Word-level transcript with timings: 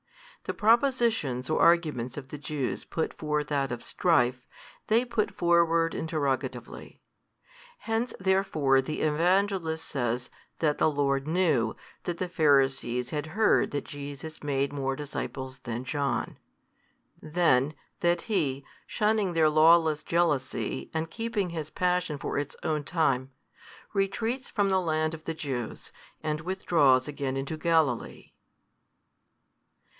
The 0.45 0.53
propositions 0.55 1.47
or 1.47 1.61
arguments 1.61 2.17
of 2.17 2.29
the 2.29 2.37
Jews 2.39 2.83
put 2.83 3.13
forth 3.13 3.51
out 3.51 3.71
of 3.71 3.83
strife, 3.83 4.47
they 4.87 5.05
put 5.05 5.29
forward 5.29 5.93
interrogatively. 5.93 6.99
Hence 7.77 8.11
therefore 8.19 8.81
the 8.81 9.01
Evangelist 9.01 9.87
says 9.87 10.31
that 10.57 10.79
the 10.79 10.89
Lord 10.89 11.27
knew 11.27 11.75
that 12.05 12.17
the 12.17 12.27
Pharisees 12.27 13.11
had 13.11 13.27
heard 13.37 13.69
that 13.71 13.85
Jesus 13.85 14.41
made 14.41 14.73
more 14.73 14.95
disciples 14.95 15.59
than 15.59 15.83
John, 15.85 16.37
then 17.21 17.75
that 17.99 18.21
He 18.21 18.65
shunning 18.87 19.33
their 19.33 19.49
lawless 19.51 20.01
jealousy, 20.01 20.89
and 20.95 21.11
keeping 21.11 21.51
His 21.51 21.69
Passion 21.69 22.17
for 22.17 22.39
its 22.39 22.55
own 22.63 22.83
time, 22.83 23.31
retreats 23.93 24.49
from 24.49 24.71
the 24.71 24.81
land 24.81 25.13
of 25.13 25.25
the 25.25 25.35
Jews, 25.35 25.91
and 26.23 26.41
withdraws 26.41 27.07
again 27.07 27.37
into 27.37 27.55
Galilee. 27.55 28.31